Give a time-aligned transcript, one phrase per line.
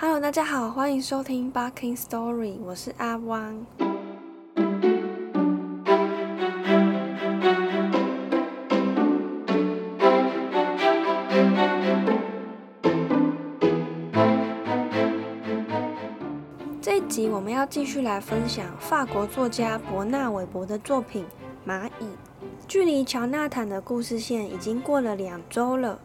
[0.00, 3.66] Hello，大家好，欢迎收听 Barking Story，我是阿汪。
[16.80, 21.24] 这一集我们要继续来分享法国作家伯纳韦伯的作品
[21.68, 22.04] 《蚂蚁》。
[22.68, 25.98] 距离乔纳坦的故事线已经过了两周了。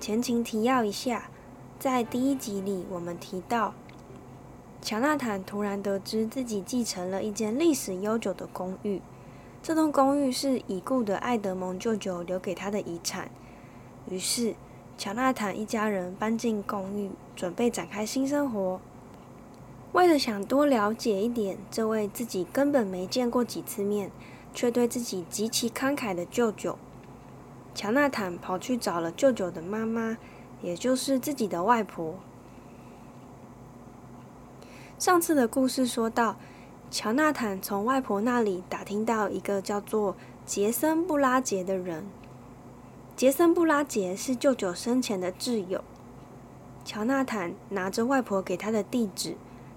[0.00, 1.30] 前情提要一下，
[1.78, 3.72] 在第一集里我们提到，
[4.82, 9.00] 乔纳坦突然得知自己继承了一间历史悠久的公寓，
[9.62, 13.30] 这栋公寓是已故的爱德蒙舅舅留给他的遗产。
[14.08, 14.56] 于是，
[14.96, 18.80] 乔纳坦一家人搬进公寓，准备展开新生活。
[19.92, 24.10] 为了想多了解一点这位自己根本没见过几次面，
[24.52, 26.76] 却对自己极其慷慨的舅舅，
[27.72, 30.18] 乔纳坦跑去找了舅舅的妈妈，
[30.62, 32.14] 也就是自己的外婆。
[34.98, 36.36] 上次的故事说到，
[36.90, 42.06] 乔纳坦从外婆那里打听到一个叫做杰森·布拉杰的人。
[43.16, 45.82] 杰森·布拉杰是舅舅生前的挚友。
[46.84, 49.36] 乔纳坦拿着外婆给他的地址。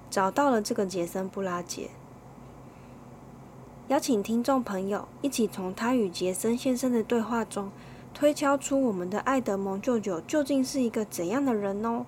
[0.09, 1.89] 找到了这个杰森·布拉杰，
[3.87, 7.71] 邀请听众朋友一起从他与杰森先生的对话中，
[8.13, 12.05] 推敲出我们的爱德蒙舅舅究竟是一个怎样的人哦。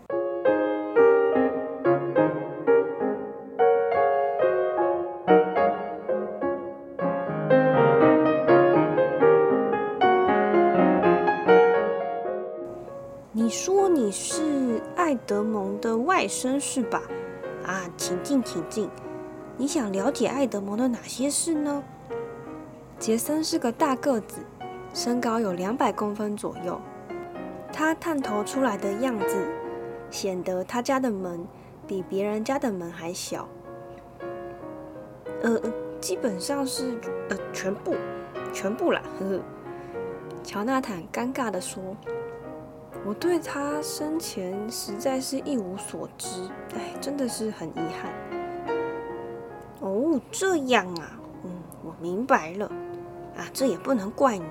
[13.31, 17.01] 你说你是爱德蒙的外甥是吧？
[17.65, 18.89] 啊，请进，请进。
[19.57, 21.83] 你想了解爱德蒙的哪些事呢？
[22.99, 24.37] 杰森是个大个子，
[24.93, 26.79] 身高有两百公分左右。
[27.71, 29.35] 他探头出来的样子，
[30.11, 31.45] 显得他家的门
[31.87, 33.49] 比别人家的门还小。
[35.41, 35.59] 呃，
[35.99, 36.97] 基本上是
[37.29, 37.95] 呃全部，
[38.53, 39.01] 全部啦。
[39.19, 39.39] 呵呵。
[40.43, 41.81] 乔纳坦尴尬的说。
[43.05, 48.13] 我对他生前实在是一无所知，哎，真的是很遗憾。
[49.81, 51.51] 哦，这样啊，嗯，
[51.83, 52.65] 我明白了。
[53.35, 54.45] 啊，这也不能怪你。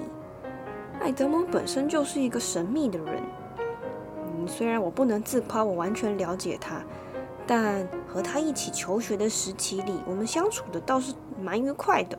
[1.03, 3.21] 爱德蒙本身就是一个神秘的人。
[4.19, 6.81] 嗯，虽然我不能自夸我完全了解他，
[7.45, 12.17] 但和他一起求学的时期里，我们相处的倒是蛮愉快的。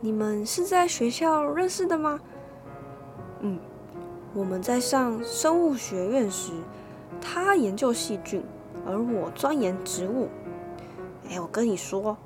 [0.00, 2.20] 你们是在学校认识的吗？
[3.40, 3.58] 嗯。
[4.32, 6.52] 我们在上生物学院时，
[7.20, 8.40] 他研究细菌，
[8.86, 10.28] 而我钻研植物。
[11.28, 12.16] 哎，我跟你说，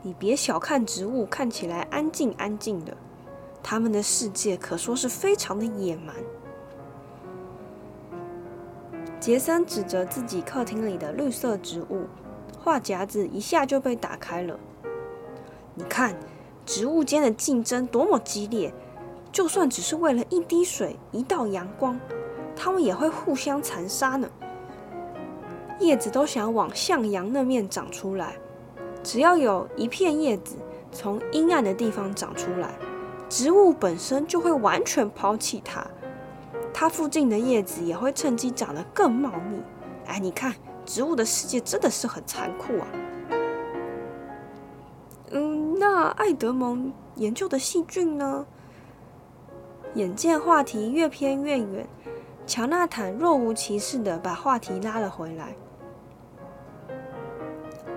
[0.00, 2.96] 你别小看植物，看起来安静安静的，
[3.62, 6.14] 他们的世界可说是非常的野蛮。
[9.20, 12.06] 杰森指着自己客厅里的绿色植物，
[12.58, 14.58] 话匣子一下就被打开了。
[15.74, 16.16] 你看，
[16.64, 18.72] 植物间的竞争多么激烈！
[19.30, 22.00] 就算只是为了一滴水、一道阳光，
[22.56, 24.28] 它们也会互相残杀呢。
[25.78, 28.36] 叶子都想往向阳那面长出来，
[29.02, 30.56] 只要有一片叶子
[30.90, 32.74] 从阴暗的地方长出来，
[33.28, 35.84] 植物本身就会完全抛弃它，
[36.72, 39.62] 它附近的叶子也会趁机长得更茂密。
[40.06, 40.54] 哎，你看，
[40.86, 42.86] 植物的世界真的是很残酷啊。
[45.30, 48.46] 嗯，那爱德蒙研究的细菌呢？
[49.94, 51.86] 眼见话题越偏越远，
[52.46, 55.54] 乔纳坦若无其事的把话题拉了回来。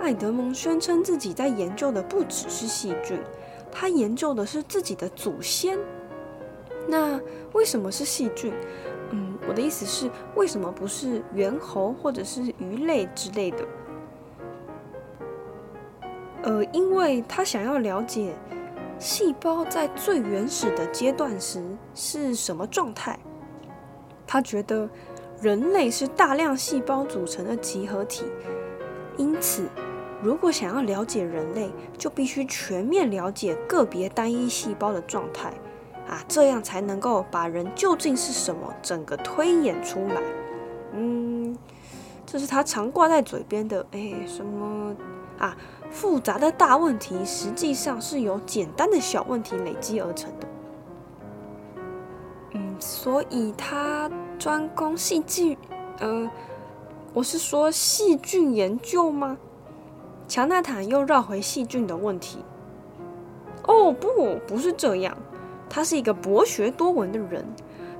[0.02, 3.20] 爱德蒙宣称自己在研究的不只是细菌，
[3.72, 5.80] 他研究的是自己的祖先。
[6.88, 7.20] 那
[7.54, 8.54] 为什么是细菌？
[9.12, 13.66] 嗯，我的意思是，为什么不是猿猴或者是鱼类之类的？
[16.44, 18.34] 呃，因为他想要了解。
[19.00, 21.60] 细胞在最原始的阶段时
[21.96, 23.18] 是什么状态？
[24.28, 24.88] 他觉得
[25.42, 28.26] 人类是大量细胞组成的集合体，
[29.18, 29.68] 因此，
[30.24, 35.50] 如果想要了解人类，就必须全面了解个别单一细胞的状态
[36.08, 40.22] 啊，这样才能够把人究竟是什么整个推演出来。
[40.94, 41.58] 嗯，
[42.26, 44.96] 这是他常挂在嘴边的，哎，什么
[45.40, 45.58] 啊？
[45.90, 50.48] 复杂的大问题实际上是由简单的小问题累积而成的。
[52.54, 55.58] 嗯，所以他专攻细菌，
[56.00, 56.30] 呃，
[57.14, 59.38] 我是说细菌研究吗？
[60.32, 62.38] 乔纳坦又绕回细菌的问题。
[63.68, 65.18] 哦，不，不是这样。
[65.70, 67.46] 他是一个博学多闻的人，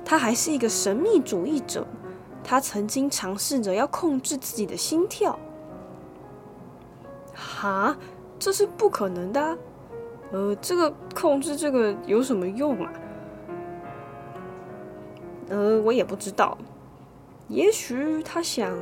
[0.02, 1.86] 他还是一个神秘主义者。
[2.42, 5.38] 他曾经尝试着要控制自己的心跳。
[7.34, 7.94] 哈，
[8.38, 9.58] 这是不可能的。
[10.30, 12.92] 呃，这个控制这个有什么用啊？
[15.50, 16.56] 呃，我也不知道。
[17.48, 18.74] 也许他想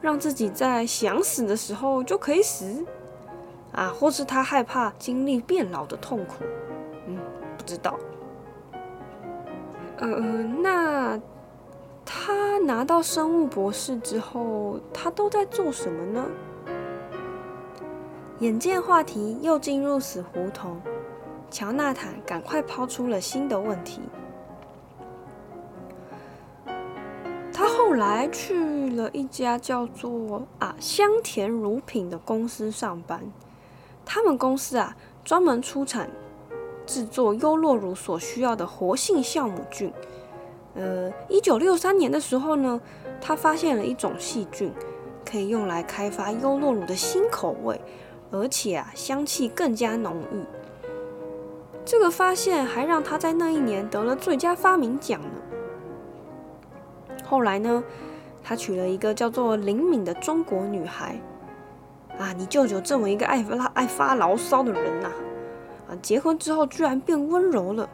[0.00, 2.84] 让自己在想死的时候就可以死，
[3.72, 6.44] 啊，或是他害怕经历变老的痛苦。
[7.06, 7.18] 嗯，
[7.56, 7.98] 不知道。
[9.98, 10.08] 呃，
[10.60, 11.20] 那
[12.04, 16.24] 他拿到生物博士之后，他都在做什么呢？
[18.40, 20.78] 眼见话题又进入死胡同，
[21.50, 24.02] 乔纳坦赶快抛出了新的问题。
[27.86, 33.22] 后来去了一家叫做啊香甜乳品的公司上班，
[34.04, 36.10] 他们公司啊专门出产
[36.84, 39.92] 制作优酪乳所需要的活性酵母菌。
[40.74, 42.80] 呃，一九六三年的时候呢，
[43.20, 44.72] 他发现了一种细菌，
[45.24, 47.80] 可以用来开发优酪乳的新口味。
[48.32, 50.42] 而且啊，香气更加浓郁。
[51.84, 55.28] 这个发现还让他在那一年得了最佳发明奖呢。
[57.28, 57.82] 后来呢，
[58.42, 61.20] 他娶了一个叫做林敏的中国女孩。
[62.18, 65.10] 啊，你舅舅这么一个爱发爱发牢骚的人呐，
[65.90, 67.86] 啊，结婚之后居然变温柔了。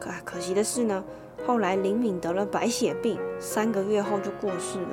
[0.00, 1.04] 可可惜的是呢，
[1.46, 4.88] 后来林敏得了白血病，三个月后就过世了。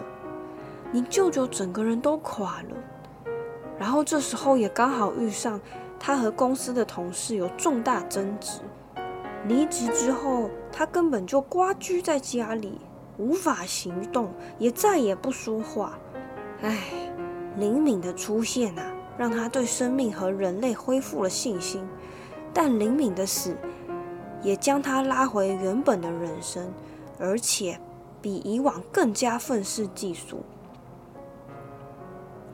[0.91, 3.33] 你舅舅整个人都垮了。
[3.79, 5.59] 然后这时候也刚好遇上
[5.99, 8.59] 他和公司的同事有重大争执，
[9.47, 12.79] 离职之后他根本就瓜居在家里，
[13.17, 15.97] 无法行动，也再也不说话。
[16.61, 16.77] 唉，
[17.57, 18.85] 灵敏的出现啊，
[19.17, 21.83] 让他对生命和人类恢复了信心，
[22.53, 23.57] 但灵敏的死
[24.41, 26.71] 也将他拉回原本的人生，
[27.19, 27.79] 而且
[28.21, 30.43] 比以往更加愤世嫉俗。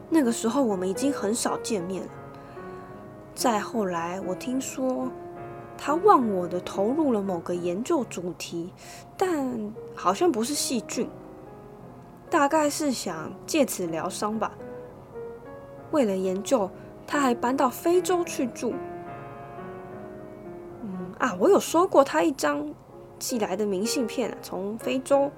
[0.10, 2.10] 那个时候我们已经很少见面了。
[3.36, 5.12] 再后来，我听说
[5.77, 8.71] 他忘我的投入了某个研究主题，
[9.15, 11.07] 但好像不是细菌，
[12.29, 14.51] 大概是想借此疗伤吧。
[15.91, 16.69] 为了研究，
[17.06, 18.74] 他还搬到非洲去住。
[20.83, 22.74] 嗯啊，我有收过他一张
[23.19, 25.31] 寄来的明信片，从非洲，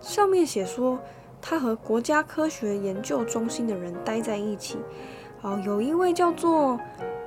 [0.00, 0.98] 上面写说。
[1.48, 4.78] 他和国家科学研究中心的人待在一起，
[5.42, 6.80] 哦，有一位叫做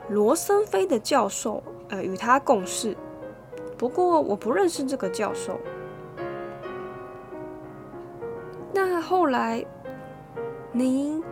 [0.09, 2.97] 罗森菲的教授，呃，与他共事。
[3.77, 5.59] 不过我不认识这个教授。
[8.73, 9.63] 那后来，
[10.71, 11.23] 您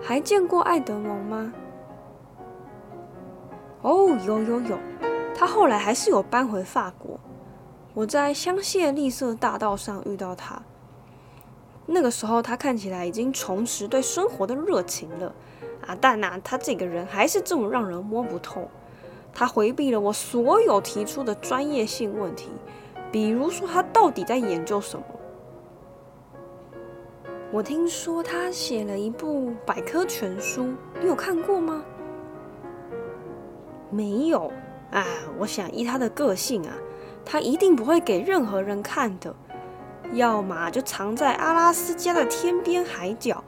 [0.00, 1.52] 还见过爱德蒙吗？
[3.82, 4.78] 哦，有有有，
[5.36, 7.18] 他后来还是有搬回法国。
[7.94, 10.62] 我在香榭丽舍大道上遇到他。
[11.86, 15.34] 那个时候，他看起来已经重拾对生活的热情了！
[16.00, 18.68] 但呐，他这个人还是这么让人摸不透。
[19.32, 22.50] 他回避了我所有提出的专业性问题，
[23.12, 25.04] 比如说他到底在研究什么。
[27.50, 31.82] 我听说他写了一部百科全书，你有看过吗？
[33.90, 34.52] 没有
[34.90, 35.06] 啊！
[35.38, 36.74] 我想依他的个性啊，
[37.24, 39.34] 他一定不会给任何人看的。
[40.12, 43.42] 要么就藏在阿拉斯加的天边海角，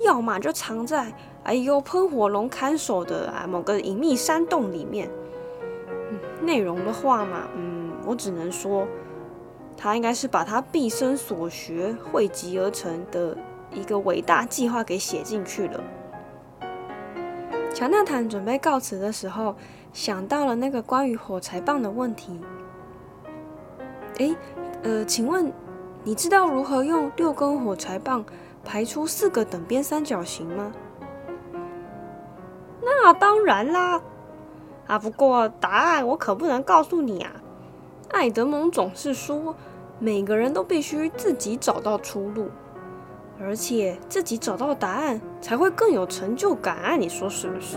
[0.00, 1.12] 要么就藏在
[1.44, 5.08] 哎呦喷火龙看守的啊某个隐秘山洞里面。
[6.40, 8.86] 内容的话嘛，嗯，我只能说，
[9.76, 13.36] 他应该是把他毕生所学汇集而成的
[13.72, 15.82] 一个伟大计划给写进去了。
[17.74, 19.54] 乔纳坦准备告辞的时候，
[19.92, 22.40] 想到了那个关于火柴棒的问题。
[24.18, 24.34] 哎，
[24.82, 25.52] 呃，请问？
[26.04, 28.24] 你知道如何用六根火柴棒
[28.64, 30.72] 排出四个等边三角形吗？
[32.82, 34.00] 那当然啦！
[34.86, 37.32] 啊，不过答案我可不能告诉你啊。
[38.10, 39.54] 爱德蒙总是说，
[39.98, 42.48] 每个人都必须自己找到出路，
[43.38, 46.96] 而且自己找到答案才会更有成就感啊！
[46.96, 47.76] 你说是不是？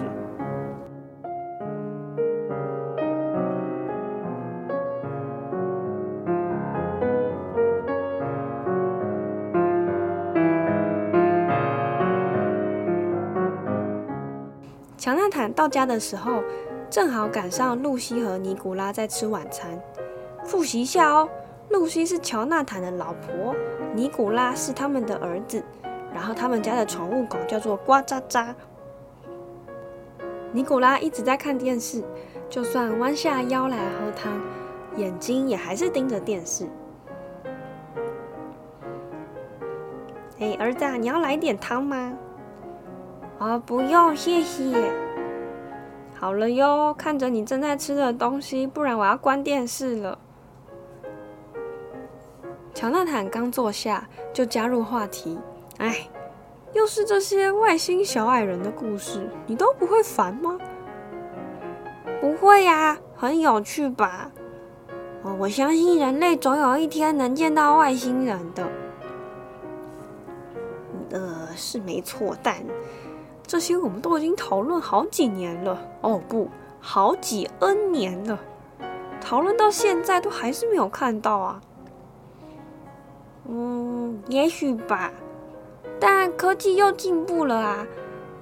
[15.32, 16.44] 坦到家的时候，
[16.90, 19.82] 正好赶上露西和尼古拉在吃晚餐。
[20.44, 21.30] 复习一下哦，
[21.70, 23.56] 露西是乔纳坦的老婆，
[23.96, 25.64] 尼古拉是他们的儿子。
[26.14, 28.54] 然后他们家的宠物狗叫做呱喳喳。
[30.52, 32.04] 尼古拉一直在看电视，
[32.50, 34.42] 就算弯下腰来喝汤，
[34.98, 36.68] 眼睛也还是盯着电视。
[40.40, 42.14] 哎，儿子、啊，你要来点汤吗？
[43.40, 44.92] 啊，不用，谢谢。
[46.22, 50.20] 好了哟，看着你正在吃的东西，不然我要关电视了。
[52.76, 55.40] 乔纳坦刚坐下，就加入话题。
[55.80, 56.08] 哎，
[56.74, 60.60] 又是这些外星小矮人的故事，你都不会烦吗？
[62.22, 64.30] 不会呀，很有趣吧？
[65.24, 68.70] 哦，我相信人类总有一天能见到外星人的。
[71.10, 72.58] 呃，是没错，但。
[73.52, 76.48] 这些我们都已经讨论好几年了，哦不，
[76.80, 78.40] 好几 N 年了，
[79.20, 81.62] 讨论到现在都还是没有看到啊。
[83.50, 85.12] 嗯，也许吧，
[86.00, 87.86] 但科技又进步了啊，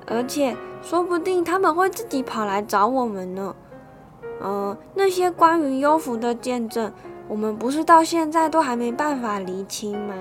[0.05, 3.55] 而且说不定他们会自己跑来找我们呢。
[4.43, 6.93] 嗯，那些关于幽浮的见证，
[7.27, 10.13] 我们不是到现在都还没办法厘清吗？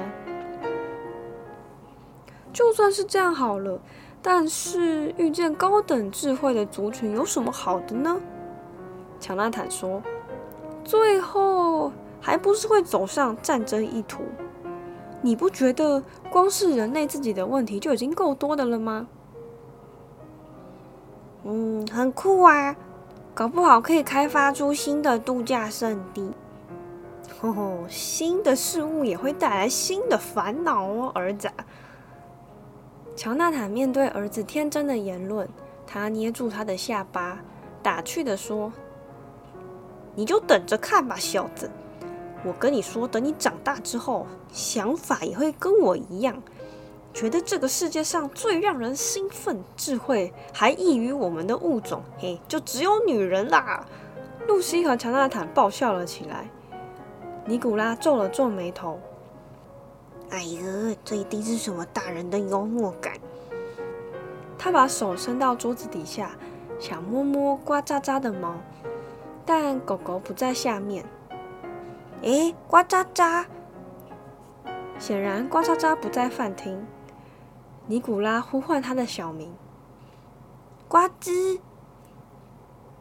[2.54, 3.78] 就算是这样好了。
[4.20, 8.20] 但是遇见高等智慧的族群有什么好的呢？
[9.20, 10.02] 乔纳坦说
[10.84, 14.22] ：“最后还不是会走上战争一途？
[15.22, 19.08] 你不觉得光是人类自己的问题就已经够多的了吗？”
[21.44, 22.76] 嗯，很酷啊，
[23.34, 26.32] 搞不好可以开发出新的度假胜地。
[27.40, 31.48] 吼哦，新的事物也会带来新的烦恼哦，儿子。
[33.18, 35.48] 乔纳坦面对儿子天真的言论，
[35.84, 37.40] 他捏住他的下巴，
[37.82, 38.72] 打趣的说
[40.14, 41.68] ：“你就等着看吧，小子！
[42.44, 46.40] 我跟你说，等你长大之后，想法也会跟我一样，
[47.12, 53.84] 觉得这个世界上最让人兴奋、智慧还异于我们的物种，嘿，就只有女人啦！”
[54.46, 56.48] 露西和乔纳坦爆笑了起来，
[57.46, 59.00] 尼古拉皱了皱眉头。
[60.30, 60.62] 哎呀，
[61.04, 63.14] 这一定是什么大人的幽默感。
[64.58, 66.32] 他把手伸到桌子底下，
[66.78, 68.54] 想摸摸呱喳喳的毛，
[69.46, 71.04] 但狗狗不在下面。
[72.22, 73.46] 哎，呱喳喳！
[74.98, 76.86] 显然，呱喳喳不在饭厅。
[77.86, 79.54] 尼古拉呼唤他的小名，
[80.88, 81.60] 呱吱，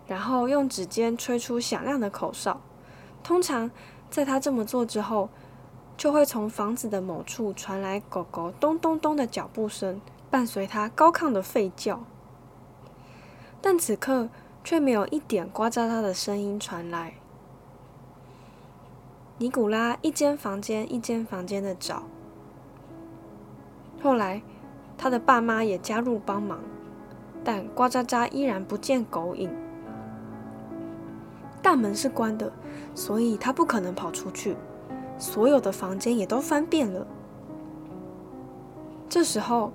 [0.06, 2.62] 然后用指尖吹出响亮的口哨。
[3.22, 3.70] 通常，
[4.10, 5.30] 在他这么做之后。
[5.98, 10.00] 就会从房子的某处传来狗狗咚咚咚的脚步声，
[10.30, 12.04] 伴随它高亢的吠叫。
[13.60, 14.30] 但此刻
[14.64, 17.16] 却没有一点呱喳喳的声音传来。
[19.40, 22.04] 尼古拉一间房间一间房间的找，
[24.02, 24.42] 后来
[24.98, 26.60] 他的爸妈也加入帮忙，
[27.44, 29.50] 但呱喳喳依然不见狗影。
[31.64, 32.52] 大门是关的，
[32.94, 34.56] 所以他不可能跑出去。
[35.18, 37.06] 所有的房间也都翻遍了。
[39.10, 39.72] 这时候，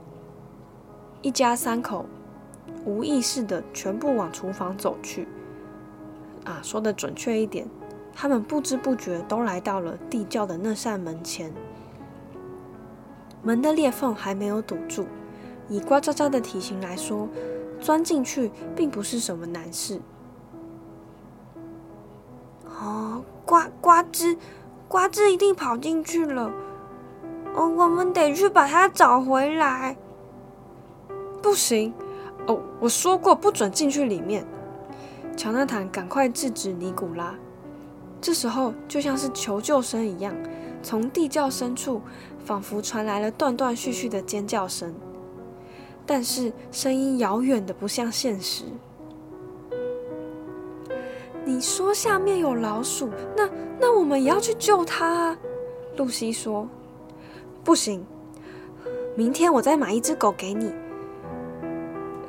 [1.20, 2.04] 一家三口
[2.84, 5.26] 无意识的全部往厨房走去。
[6.44, 7.66] 啊，说的准确一点，
[8.12, 11.52] 他们不知不觉都来到了地窖的那扇门前。
[13.42, 15.06] 门的裂缝还没有堵住，
[15.68, 17.28] 以呱喳喳的体型来说，
[17.80, 20.00] 钻进去并不是什么难事。
[22.66, 24.36] 哦，呱呱吱。
[24.92, 26.52] 瓜子一定跑进去了，
[27.54, 29.96] 哦，我们得去把它找回来。
[31.42, 31.94] 不行，
[32.46, 34.44] 哦，我说过不准进去里面。
[35.34, 37.34] 乔纳坦赶快制止尼古拉。
[38.20, 40.34] 这时候，就像是求救声一样，
[40.82, 42.02] 从地窖深处
[42.44, 44.94] 仿佛传来了断断续续的尖叫声，
[46.04, 48.64] 但是声音遥远的不像现实。
[51.52, 53.46] 你说下面有老鼠，那
[53.78, 55.36] 那我们也要去救它。
[55.98, 56.66] 露西说
[57.62, 58.02] ：“不行，
[59.14, 60.72] 明天我再买一只狗给你。”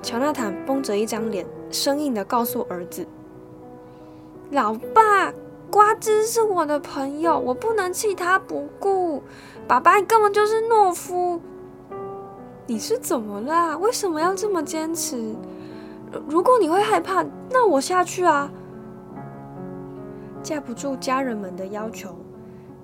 [0.04, 3.08] 乔纳坦绷着一张脸，生硬的告诉儿子
[4.52, 5.32] ：“老爸，
[5.72, 9.24] 呱吱是我的朋友，我不能弃他不顾。
[9.66, 11.40] 爸爸，你根本就是懦夫。
[12.68, 13.78] 你是怎么啦？
[13.78, 15.34] 为什么要这么坚持？
[16.28, 18.52] 如果你会害怕，那我下去啊。”
[20.44, 22.10] 架不住家人们的要求，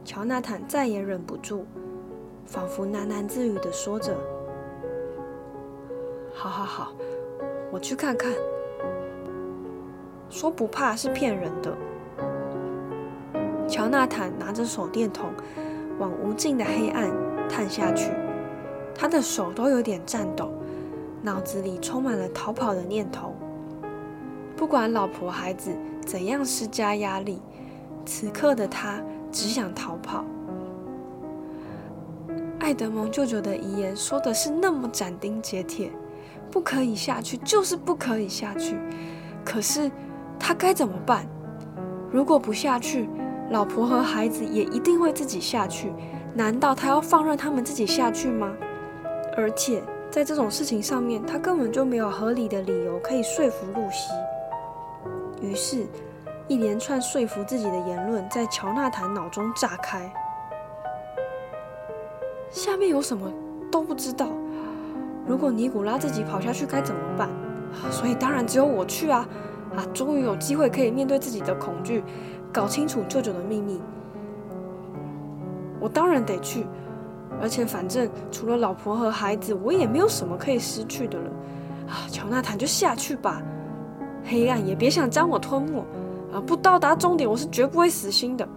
[0.05, 1.65] 乔纳坦再也忍不住，
[2.45, 4.15] 仿佛喃喃自语的说着
[6.33, 6.93] ：“好好好，
[7.69, 8.31] 我去看看。”
[10.31, 11.75] 说不怕是骗人的。
[13.67, 15.29] 乔纳坦拿着手电筒
[15.99, 17.11] 往无尽的黑暗
[17.49, 18.09] 探下去，
[18.95, 20.49] 他的手都有点颤抖，
[21.21, 23.35] 脑子里充满了逃跑的念头。
[24.55, 25.71] 不管老婆孩子
[26.09, 27.39] 怎样施加压力。
[28.03, 28.99] 此刻的他
[29.31, 30.25] 只想逃跑。
[32.57, 35.91] 爱德蒙舅舅的遗言说的是那么斩钉截铁，
[36.49, 38.75] 不可以下去，就是不可以下去。
[39.45, 39.91] 可是
[40.39, 41.27] 他该怎么办？
[42.11, 43.07] 如果不下去，
[43.51, 45.93] 老婆和孩子也一定会自己下去。
[46.33, 48.51] 难道他要放任他们自己下去吗？
[49.37, 54.09] 而且在这种事情上面，他根本就没有合理的理由可以说服露西。
[55.41, 55.85] 于是，
[56.47, 60.11] 一连串说服自己的言论在乔纳坦脑中炸开。
[62.49, 63.31] 下面有什么
[63.71, 64.27] 都不知道。
[65.25, 67.29] 如果尼古拉自己跑下去该怎么办？
[67.91, 69.27] 所以当然只有我去啊！
[69.75, 72.03] 啊，终于有机会可以面对自己的恐惧，
[72.51, 73.79] 搞清楚舅舅的秘密。
[75.79, 76.65] 我当然得去，
[77.39, 81.29] 而且反正除了老婆和孩子，我也没有什么可以失去的了。
[81.87, 83.39] 啊，乔纳坦就下去吧，
[84.29, 85.83] 黑暗也别想将我吞没。
[86.31, 88.47] 啊，不到达终点，我是绝不会死心的。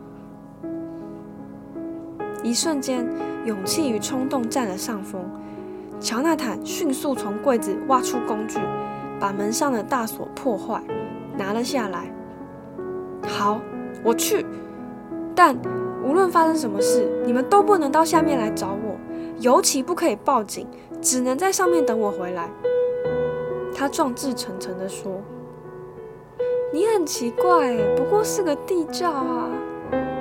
[2.43, 3.09] 一瞬间，
[3.47, 5.23] 勇气与冲动占了上风。
[5.99, 8.59] 乔纳坦迅速从柜子挖出工具，
[9.19, 10.83] 把门上的大锁破坏，
[11.38, 12.12] 拿了下来。
[13.26, 13.61] 好，
[14.05, 14.45] 我去，
[15.35, 15.57] 但。
[16.05, 18.97] 无论发生什么事，你们都不能到下面来找我，
[19.38, 20.67] 尤其不可以报警，
[21.00, 22.50] 只能在上面等我回来。
[23.73, 25.21] 他壮志沉沉地说
[26.75, 29.47] ：“你很奇怪，不过是个地窖啊，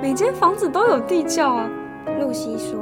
[0.02, 1.70] 每间房子都有地窖啊。”
[2.20, 2.78] 露西说。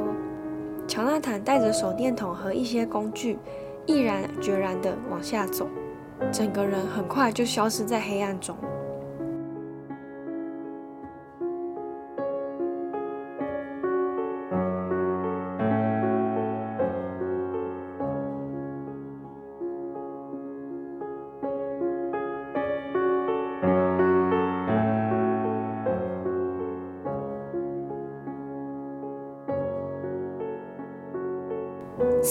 [0.87, 3.39] 乔纳坦带着手电筒和一些工具，
[3.85, 5.65] 毅然决然地往下走，
[6.33, 8.53] 整个人很快就消失在黑暗中。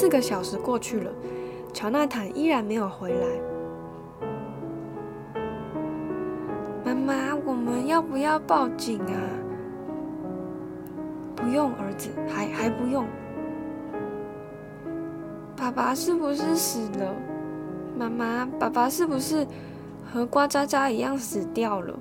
[0.01, 1.13] 四个小时过去了，
[1.75, 3.27] 乔纳坦依然没有回来。
[6.83, 9.21] 妈妈，我们要不要报警啊？
[11.37, 13.05] 不用，儿子，还还不用。
[15.55, 17.15] 爸爸是不是死了？
[17.95, 19.47] 妈妈，爸爸是不是
[20.11, 21.95] 和瓜渣渣一样死掉了？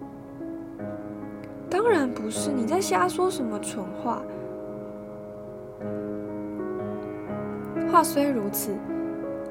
[1.70, 4.22] 当然不是，你在瞎说什么蠢话？
[8.00, 8.78] 话虽如此，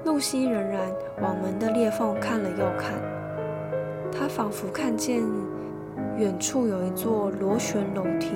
[0.06, 0.80] 露西仍然
[1.20, 2.94] 往门的裂缝看了又看。
[4.10, 5.22] 她仿佛看见
[6.16, 8.32] 远处有一座螺旋楼梯。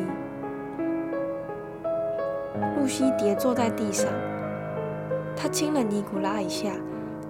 [2.76, 4.06] 露西跌坐在地上，
[5.34, 6.72] 她亲了尼古拉一下，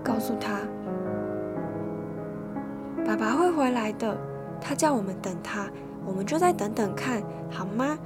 [0.03, 0.59] 告诉他
[3.07, 4.19] ：“爸爸会回来的，
[4.61, 5.69] 他叫我们等他，
[6.05, 7.97] 我们就再等等看，好吗？”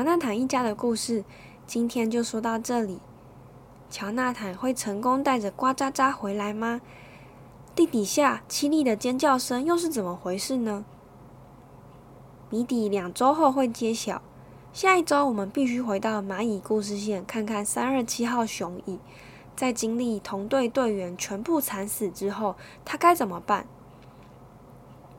[0.00, 1.24] 乔纳坦一家的故事，
[1.66, 3.00] 今天就说到这里。
[3.90, 6.80] 乔纳坦会成功带着瓜渣渣回来吗？
[7.74, 10.86] 地底下凄厉的尖叫声又是怎么回事呢？
[12.48, 14.22] 谜底两周后会揭晓。
[14.72, 18.98] 下一周我们必须回到蚂蚁故事线，看看三二七号雄蚁
[19.54, 23.66] 在经历同队队员全部惨死之后，他该怎么办？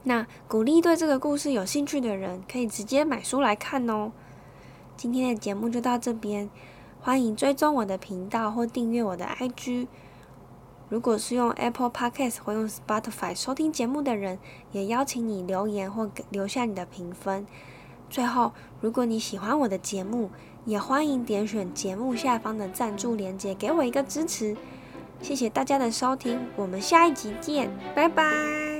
[0.01, 4.11] 那鼓励对这个故事有兴趣的人，可以直接买书来看哦。
[5.01, 6.47] 今天的节目就到这边，
[6.99, 9.87] 欢迎追踪我的频道或订阅我的 IG。
[10.89, 14.37] 如果是用 Apple Podcast 或用 Spotify 收听节目的人，
[14.71, 17.47] 也邀请你留言或留下你的评分。
[18.11, 20.29] 最后，如果你喜欢我的节目，
[20.65, 24.55] 也欢迎点选节目下方的赞助链接，给我一个支持。
[25.19, 28.70] 谢谢大家的收听，我们下一集见，拜拜。